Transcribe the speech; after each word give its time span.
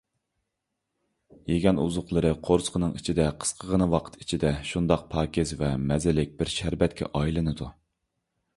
يېگەن 1.51 1.81
ئوزۇقلىرى 1.83 2.31
قورسىقىنىڭ 2.47 2.95
ئىچىدە 3.01 3.27
قىسقىغىنە 3.43 3.89
ۋاقىت 3.93 4.17
ئىچىدە 4.23 4.53
شۇنداق 4.73 5.03
پاكىز 5.15 5.55
ۋە 5.63 5.69
مەززىلىك 5.91 6.35
بىر 6.41 6.55
شەربەتكە 6.57 7.11
ئايلىنىدۇ. 7.21 7.73